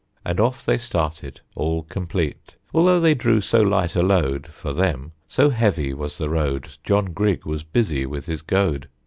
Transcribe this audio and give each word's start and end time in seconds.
And 0.25 0.39
off 0.39 0.65
they 0.65 0.79
started, 0.79 1.41
all 1.53 1.83
complete. 1.83 2.55
Although 2.73 2.99
they 2.99 3.13
drew 3.13 3.39
so 3.39 3.61
light 3.61 3.95
a 3.95 4.01
load 4.01 4.47
(For 4.47 4.73
them!) 4.73 5.11
so 5.27 5.51
heavy 5.51 5.93
was 5.93 6.17
the 6.17 6.27
road, 6.27 6.69
John 6.83 7.13
Grigg 7.13 7.45
was 7.45 7.61
busy 7.61 8.07
with 8.07 8.25
his 8.25 8.41
goad. 8.41 8.87